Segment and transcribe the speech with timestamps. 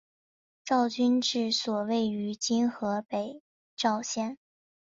[0.65, 3.43] 赵郡治所位于今河北
[3.75, 4.39] 赵县。